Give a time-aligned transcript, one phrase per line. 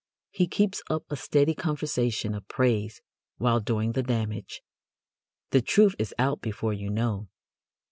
[0.31, 3.01] He keeps up a steady conversation of praise
[3.37, 4.63] while doing the damage.
[5.51, 7.27] The truth is out before you know.